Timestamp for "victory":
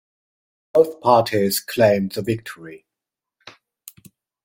2.23-2.87